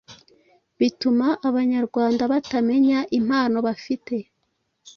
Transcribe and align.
Bituma 0.79 1.27
abanyarwanda 1.49 2.23
batamenya 2.33 2.99
impano 3.19 3.57
bafite 3.67 4.15